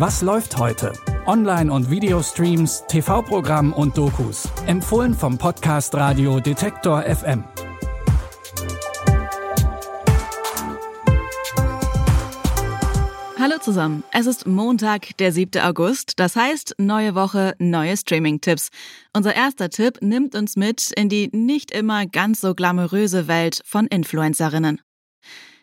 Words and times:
Was 0.00 0.22
läuft 0.22 0.56
heute? 0.56 0.94
Online- 1.26 1.70
und 1.70 1.90
Videostreams, 1.90 2.84
TV-Programm 2.88 3.74
und 3.74 3.98
Dokus. 3.98 4.48
Empfohlen 4.66 5.12
vom 5.12 5.36
Podcast 5.36 5.94
Radio 5.94 6.40
Detektor 6.40 7.02
FM. 7.02 7.44
Hallo 13.38 13.58
zusammen. 13.60 14.02
Es 14.10 14.24
ist 14.24 14.46
Montag, 14.46 15.18
der 15.18 15.32
7. 15.32 15.60
August. 15.60 16.14
Das 16.16 16.34
heißt, 16.34 16.76
neue 16.78 17.14
Woche, 17.14 17.54
neue 17.58 17.94
Streaming-Tipps. 17.94 18.70
Unser 19.14 19.36
erster 19.36 19.68
Tipp 19.68 19.98
nimmt 20.00 20.34
uns 20.34 20.56
mit 20.56 20.92
in 20.96 21.10
die 21.10 21.28
nicht 21.34 21.72
immer 21.72 22.06
ganz 22.06 22.40
so 22.40 22.54
glamouröse 22.54 23.28
Welt 23.28 23.60
von 23.66 23.86
Influencerinnen. 23.86 24.80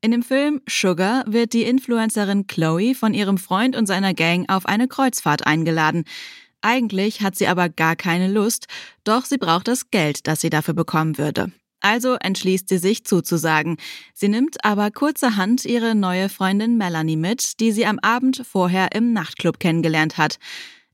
In 0.00 0.12
dem 0.12 0.22
Film 0.22 0.60
Sugar 0.68 1.24
wird 1.26 1.52
die 1.52 1.64
Influencerin 1.64 2.46
Chloe 2.46 2.94
von 2.94 3.14
ihrem 3.14 3.36
Freund 3.36 3.74
und 3.74 3.86
seiner 3.86 4.14
Gang 4.14 4.48
auf 4.48 4.64
eine 4.64 4.86
Kreuzfahrt 4.86 5.44
eingeladen. 5.44 6.04
Eigentlich 6.60 7.20
hat 7.20 7.34
sie 7.34 7.48
aber 7.48 7.68
gar 7.68 7.96
keine 7.96 8.30
Lust, 8.30 8.66
doch 9.02 9.24
sie 9.24 9.38
braucht 9.38 9.66
das 9.66 9.90
Geld, 9.90 10.28
das 10.28 10.40
sie 10.40 10.50
dafür 10.50 10.74
bekommen 10.74 11.18
würde. 11.18 11.50
Also 11.80 12.14
entschließt 12.14 12.68
sie 12.68 12.78
sich 12.78 13.04
zuzusagen. 13.04 13.76
Sie 14.14 14.28
nimmt 14.28 14.64
aber 14.64 14.92
kurzerhand 14.92 15.64
ihre 15.64 15.96
neue 15.96 16.28
Freundin 16.28 16.76
Melanie 16.76 17.16
mit, 17.16 17.58
die 17.58 17.72
sie 17.72 17.86
am 17.86 17.98
Abend 17.98 18.42
vorher 18.48 18.92
im 18.92 19.12
Nachtclub 19.12 19.58
kennengelernt 19.58 20.16
hat. 20.16 20.38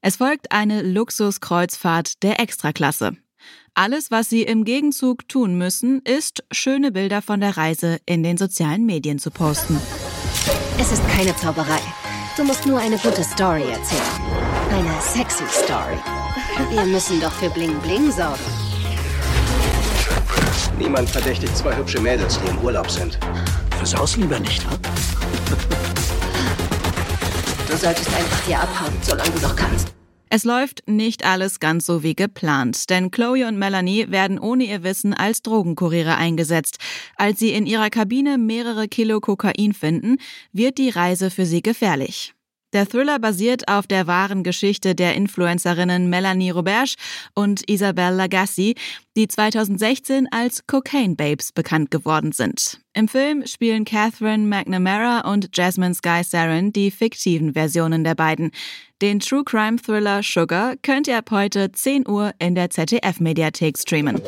Es 0.00 0.16
folgt 0.16 0.50
eine 0.50 0.80
Luxuskreuzfahrt 0.80 2.22
der 2.22 2.40
Extraklasse. 2.40 3.16
Alles, 3.74 4.10
was 4.10 4.30
sie 4.30 4.42
im 4.42 4.64
Gegenzug 4.64 5.28
tun 5.28 5.58
müssen, 5.58 6.00
ist, 6.02 6.44
schöne 6.52 6.92
Bilder 6.92 7.22
von 7.22 7.40
der 7.40 7.56
Reise 7.56 7.98
in 8.06 8.22
den 8.22 8.36
sozialen 8.36 8.86
Medien 8.86 9.18
zu 9.18 9.30
posten. 9.30 9.80
Es 10.78 10.92
ist 10.92 11.02
keine 11.08 11.34
Zauberei. 11.36 11.80
Du 12.36 12.44
musst 12.44 12.66
nur 12.66 12.78
eine 12.78 12.98
gute 12.98 13.24
Story 13.24 13.62
erzählen. 13.62 14.02
Eine 14.70 15.00
sexy 15.00 15.44
Story. 15.48 15.98
Wir 16.70 16.84
müssen 16.84 17.20
doch 17.20 17.32
für 17.32 17.50
Bling 17.50 17.78
Bling 17.80 18.10
sorgen. 18.10 18.40
Niemand 20.78 21.08
verdächtigt 21.08 21.56
zwei 21.56 21.76
hübsche 21.76 22.00
Mädels, 22.00 22.40
die 22.40 22.50
im 22.50 22.58
Urlaub 22.58 22.90
sind. 22.90 23.18
Versaus 23.76 24.16
lieber 24.16 24.38
nicht, 24.40 24.64
wa? 24.66 24.76
Du 27.68 27.76
solltest 27.76 28.08
einfach 28.14 28.40
hier 28.46 28.60
abhauen, 28.60 28.92
solange 29.02 29.30
du 29.30 29.40
noch 29.40 29.56
kannst. 29.56 29.92
Es 30.36 30.42
läuft 30.42 30.82
nicht 30.88 31.24
alles 31.24 31.60
ganz 31.60 31.86
so 31.86 32.02
wie 32.02 32.16
geplant, 32.16 32.90
denn 32.90 33.12
Chloe 33.12 33.46
und 33.46 33.56
Melanie 33.56 34.10
werden 34.10 34.40
ohne 34.40 34.64
ihr 34.64 34.82
Wissen 34.82 35.14
als 35.14 35.42
Drogenkuriere 35.42 36.16
eingesetzt. 36.16 36.78
Als 37.14 37.38
sie 37.38 37.52
in 37.52 37.66
ihrer 37.66 37.88
Kabine 37.88 38.36
mehrere 38.36 38.88
Kilo 38.88 39.20
Kokain 39.20 39.72
finden, 39.72 40.16
wird 40.52 40.78
die 40.78 40.90
Reise 40.90 41.30
für 41.30 41.46
sie 41.46 41.62
gefährlich. 41.62 42.33
Der 42.74 42.88
Thriller 42.88 43.20
basiert 43.20 43.68
auf 43.68 43.86
der 43.86 44.08
wahren 44.08 44.42
Geschichte 44.42 44.96
der 44.96 45.14
Influencerinnen 45.14 46.10
Melanie 46.10 46.50
Roberge 46.50 46.96
und 47.32 47.70
Isabelle 47.70 48.16
Lagasse, 48.16 48.74
die 49.16 49.28
2016 49.28 50.26
als 50.32 50.66
Cocaine 50.66 51.14
Babes 51.14 51.52
bekannt 51.52 51.92
geworden 51.92 52.32
sind. 52.32 52.80
Im 52.92 53.06
Film 53.06 53.46
spielen 53.46 53.84
Catherine 53.84 54.48
McNamara 54.48 55.20
und 55.30 55.56
Jasmine 55.56 55.94
Sky 55.94 56.22
Sarin 56.24 56.72
die 56.72 56.90
fiktiven 56.90 57.52
Versionen 57.52 58.02
der 58.02 58.16
beiden. 58.16 58.50
Den 59.00 59.20
True 59.20 59.44
Crime 59.44 59.76
Thriller 59.76 60.24
Sugar 60.24 60.74
könnt 60.82 61.06
ihr 61.06 61.18
ab 61.18 61.30
heute 61.30 61.70
10 61.70 62.08
Uhr 62.08 62.32
in 62.40 62.56
der 62.56 62.70
ZDF-Mediathek 62.70 63.78
streamen. 63.78 64.20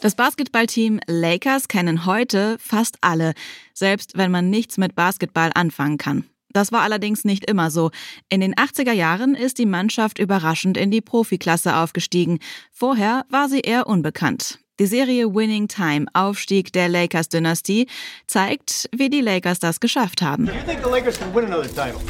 Das 0.00 0.14
Basketballteam 0.14 1.00
Lakers 1.08 1.66
kennen 1.66 2.06
heute 2.06 2.56
fast 2.60 2.98
alle, 3.00 3.34
selbst 3.74 4.16
wenn 4.16 4.30
man 4.30 4.48
nichts 4.48 4.78
mit 4.78 4.94
Basketball 4.94 5.50
anfangen 5.54 5.98
kann. 5.98 6.24
Das 6.52 6.72
war 6.72 6.82
allerdings 6.82 7.24
nicht 7.24 7.48
immer 7.48 7.70
so. 7.70 7.90
In 8.28 8.40
den 8.40 8.54
80er 8.54 8.92
Jahren 8.92 9.34
ist 9.34 9.58
die 9.58 9.66
Mannschaft 9.66 10.18
überraschend 10.18 10.76
in 10.76 10.90
die 10.90 11.00
Profiklasse 11.00 11.76
aufgestiegen. 11.76 12.38
Vorher 12.70 13.24
war 13.28 13.48
sie 13.48 13.60
eher 13.60 13.86
unbekannt. 13.86 14.58
Die 14.78 14.86
Serie 14.86 15.34
Winning 15.34 15.68
Time, 15.68 16.06
Aufstieg 16.14 16.72
der 16.72 16.88
Lakers-Dynastie, 16.88 17.86
zeigt, 18.26 18.88
wie 18.96 19.10
die 19.10 19.20
Lakers 19.20 19.58
das 19.58 19.80
geschafft 19.80 20.22
haben. 20.22 20.46
Do 20.46 20.52
you 20.52 20.58
think 20.66 20.82
the 20.82 20.90
Lakers 20.90 21.18
can 21.18 21.34
win 21.34 21.44
another 21.44 21.68
title? 21.68 22.00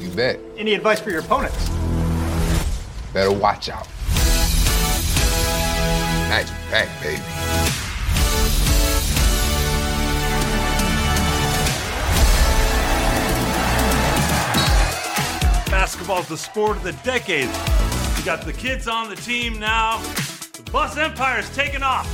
You 0.00 0.08
bet. 0.10 0.38
Any 0.58 0.74
advice 0.74 1.00
for 1.00 1.12
your 1.12 1.20
opponents? 1.20 1.70
Better 3.12 3.32
watch 3.32 3.68
out. 3.68 3.86
Magic 6.28 6.54
pack, 6.70 6.88
baby. 7.02 7.61
Basketball's 16.02 16.28
the 16.28 16.36
sport 16.36 16.76
of 16.78 16.82
the 16.82 16.92
decade. 17.04 17.48
You 18.18 18.24
got 18.24 18.44
the 18.44 18.52
kids 18.52 18.88
on 18.88 19.08
the 19.08 19.14
team 19.14 19.60
now. 19.60 19.98
The 20.52 20.68
Bus 20.72 20.96
Empire's 20.96 21.48
taking 21.54 21.84
off. 21.84 22.08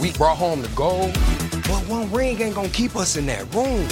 We 0.00 0.10
brought 0.14 0.36
home 0.36 0.60
the 0.60 0.68
gold, 0.70 1.12
but 1.68 1.86
one 1.86 2.10
ring 2.10 2.40
ain't 2.42 2.56
gonna 2.56 2.68
keep 2.70 2.96
us 2.96 3.16
in 3.16 3.26
that 3.26 3.42
room. 3.54 3.86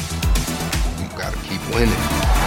We 0.98 1.16
gotta 1.16 1.38
keep 1.46 1.60
winning. 1.72 2.37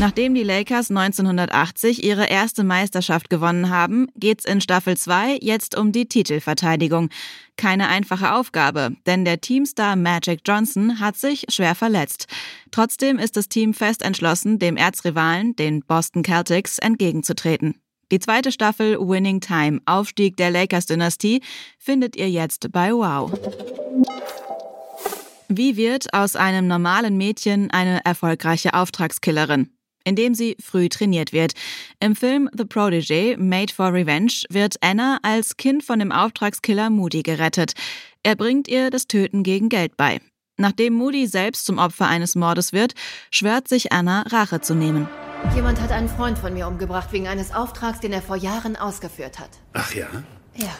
Nachdem 0.00 0.34
die 0.34 0.44
Lakers 0.44 0.88
1980 0.88 2.02
ihre 2.02 2.24
erste 2.24 2.64
Meisterschaft 2.64 3.28
gewonnen 3.28 3.68
haben, 3.68 4.06
geht's 4.16 4.46
in 4.46 4.62
Staffel 4.62 4.96
2 4.96 5.40
jetzt 5.42 5.76
um 5.76 5.92
die 5.92 6.06
Titelverteidigung. 6.06 7.10
Keine 7.58 7.88
einfache 7.88 8.32
Aufgabe, 8.32 8.96
denn 9.04 9.26
der 9.26 9.42
Teamstar 9.42 9.96
Magic 9.96 10.40
Johnson 10.46 11.00
hat 11.00 11.18
sich 11.18 11.44
schwer 11.50 11.74
verletzt. 11.74 12.28
Trotzdem 12.70 13.18
ist 13.18 13.36
das 13.36 13.50
Team 13.50 13.74
fest 13.74 14.00
entschlossen, 14.00 14.58
dem 14.58 14.78
Erzrivalen, 14.78 15.54
den 15.56 15.82
Boston 15.82 16.24
Celtics, 16.24 16.78
entgegenzutreten. 16.78 17.74
Die 18.10 18.20
zweite 18.20 18.52
Staffel 18.52 18.98
Winning 18.98 19.42
Time, 19.42 19.82
Aufstieg 19.84 20.38
der 20.38 20.50
Lakers-Dynastie, 20.50 21.42
findet 21.78 22.16
ihr 22.16 22.30
jetzt 22.30 22.72
bei 22.72 22.90
Wow. 22.94 23.38
Wie 25.48 25.76
wird 25.76 26.14
aus 26.14 26.36
einem 26.36 26.68
normalen 26.68 27.18
Mädchen 27.18 27.70
eine 27.70 28.02
erfolgreiche 28.06 28.72
Auftragskillerin? 28.72 29.68
Indem 30.04 30.34
sie 30.34 30.56
früh 30.60 30.88
trainiert 30.88 31.32
wird. 31.32 31.52
Im 32.00 32.16
Film 32.16 32.48
The 32.56 32.64
Protege, 32.64 33.36
Made 33.38 33.72
for 33.72 33.92
Revenge, 33.92 34.32
wird 34.48 34.76
Anna 34.80 35.18
als 35.22 35.56
Kind 35.56 35.84
von 35.84 35.98
dem 35.98 36.12
Auftragskiller 36.12 36.90
Moody 36.90 37.22
gerettet. 37.22 37.74
Er 38.22 38.36
bringt 38.36 38.68
ihr 38.68 38.90
das 38.90 39.06
Töten 39.06 39.42
gegen 39.42 39.68
Geld 39.68 39.96
bei. 39.96 40.20
Nachdem 40.56 40.92
Moody 40.92 41.26
selbst 41.26 41.64
zum 41.64 41.78
Opfer 41.78 42.06
eines 42.06 42.34
Mordes 42.34 42.72
wird, 42.72 42.92
schwört 43.30 43.66
sich 43.66 43.92
Anna, 43.92 44.22
Rache 44.28 44.60
zu 44.60 44.74
nehmen. 44.74 45.08
Jemand 45.54 45.80
hat 45.80 45.90
einen 45.90 46.08
Freund 46.08 46.38
von 46.38 46.52
mir 46.52 46.68
umgebracht 46.68 47.12
wegen 47.12 47.26
eines 47.26 47.54
Auftrags, 47.54 48.00
den 48.00 48.12
er 48.12 48.20
vor 48.20 48.36
Jahren 48.36 48.76
ausgeführt 48.76 49.38
hat. 49.38 49.50
Ach 49.72 49.94
ja? 49.94 50.08
Ja. 50.56 50.76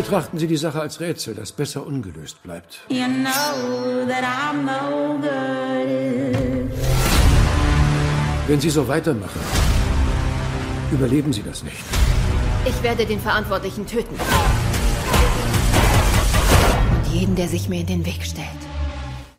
Betrachten 0.00 0.38
Sie 0.38 0.46
die 0.46 0.56
Sache 0.56 0.80
als 0.80 0.98
Rätsel, 1.00 1.34
das 1.34 1.52
besser 1.52 1.86
ungelöst 1.86 2.42
bleibt. 2.42 2.80
You 2.88 3.04
know 3.04 4.06
that 4.08 4.24
I'm 4.24 4.62
no 4.62 5.18
good. 5.18 6.70
Wenn 8.46 8.60
Sie 8.60 8.70
so 8.70 8.88
weitermachen, 8.88 9.42
überleben 10.90 11.34
Sie 11.34 11.42
das 11.42 11.62
nicht. 11.62 11.84
Ich 12.64 12.82
werde 12.82 13.04
den 13.04 13.20
Verantwortlichen 13.20 13.86
töten. 13.86 14.14
Und 16.94 17.12
jeden, 17.12 17.36
der 17.36 17.48
sich 17.48 17.68
mir 17.68 17.80
in 17.80 17.86
den 17.86 18.06
Weg 18.06 18.24
stellt. 18.24 18.69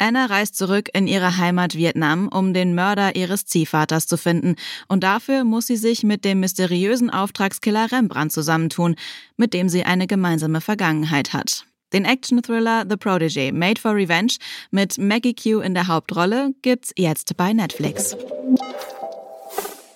Anna 0.01 0.25
reist 0.25 0.57
zurück 0.57 0.89
in 0.93 1.05
ihre 1.05 1.37
Heimat 1.37 1.75
Vietnam, 1.75 2.27
um 2.27 2.55
den 2.55 2.73
Mörder 2.73 3.15
ihres 3.15 3.45
Ziehvaters 3.45 4.07
zu 4.07 4.17
finden. 4.17 4.55
Und 4.87 5.03
dafür 5.03 5.43
muss 5.43 5.67
sie 5.67 5.77
sich 5.77 6.01
mit 6.01 6.25
dem 6.25 6.39
mysteriösen 6.39 7.11
Auftragskiller 7.11 7.91
Rembrandt 7.91 8.31
zusammentun, 8.31 8.95
mit 9.37 9.53
dem 9.53 9.69
sie 9.69 9.83
eine 9.83 10.07
gemeinsame 10.07 10.59
Vergangenheit 10.59 11.33
hat. 11.33 11.67
Den 11.93 12.05
Action-Thriller 12.05 12.85
The 12.89 12.97
Protege 12.97 13.51
Made 13.53 13.79
for 13.79 13.93
Revenge 13.93 14.37
mit 14.71 14.97
Maggie 14.97 15.35
Q 15.35 15.59
in 15.59 15.75
der 15.75 15.87
Hauptrolle 15.87 16.55
gibt's 16.63 16.91
jetzt 16.97 17.37
bei 17.37 17.53
Netflix. 17.53 18.15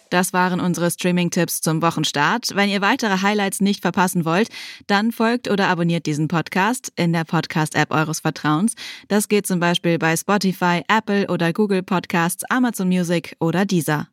Das 0.09 0.33
waren 0.33 0.59
unsere 0.59 0.91
Streaming-Tipps 0.91 1.61
zum 1.61 1.81
Wochenstart. 1.81 2.55
Wenn 2.55 2.69
ihr 2.69 2.81
weitere 2.81 3.21
Highlights 3.21 3.61
nicht 3.61 3.81
verpassen 3.81 4.25
wollt, 4.25 4.49
dann 4.87 5.11
folgt 5.11 5.49
oder 5.49 5.67
abonniert 5.67 6.05
diesen 6.05 6.27
Podcast 6.27 6.91
in 6.95 7.13
der 7.13 7.23
Podcast-App 7.23 7.91
eures 7.91 8.19
Vertrauens. 8.19 8.75
Das 9.07 9.27
geht 9.27 9.47
zum 9.47 9.59
Beispiel 9.59 9.97
bei 9.97 10.15
Spotify, 10.15 10.83
Apple 10.87 11.27
oder 11.27 11.53
Google 11.53 11.83
Podcasts, 11.83 12.43
Amazon 12.49 12.87
Music 12.87 13.35
oder 13.39 13.65
Deezer. 13.65 14.07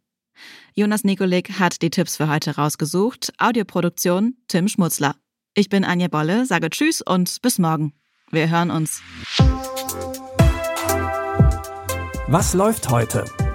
Jonas 0.75 1.05
Nikolik 1.05 1.59
hat 1.59 1.83
die 1.83 1.91
Tipps 1.91 2.17
für 2.17 2.29
heute 2.29 2.57
rausgesucht. 2.57 3.33
Audioproduktion 3.39 4.37
Tim 4.49 4.69
Schmutzler. 4.69 5.15
Ich 5.55 5.69
bin 5.69 5.85
Anja 5.85 6.09
Bolle, 6.09 6.47
sage 6.47 6.71
Tschüss 6.71 7.03
und 7.03 7.43
bis 7.43 7.59
morgen. 7.59 7.93
Wir 8.31 8.49
hören 8.49 8.71
uns. 8.71 9.03
Was 12.29 12.55
läuft 12.55 12.89
heute? 12.89 13.27